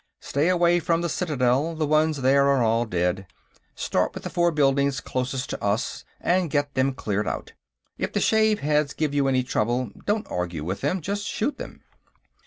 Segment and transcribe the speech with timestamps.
[0.19, 3.27] Stay away from the Citadel; the ones there are all dead.
[3.75, 7.53] Start with the four buildings closest to us, and get them cleared out.
[7.99, 11.83] If the shaveheads give you any trouble, don't argue with them, just shoot them...."